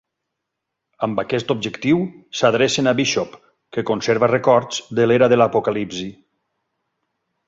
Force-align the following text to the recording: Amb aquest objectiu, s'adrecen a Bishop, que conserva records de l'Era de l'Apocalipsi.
Amb 1.07 1.19
aquest 1.23 1.51
objectiu, 1.55 1.99
s'adrecen 2.39 2.91
a 2.91 2.93
Bishop, 2.99 3.35
que 3.77 3.83
conserva 3.91 4.31
records 4.35 4.81
de 5.01 5.07
l'Era 5.11 5.29
de 5.35 5.39
l'Apocalipsi. 5.41 6.09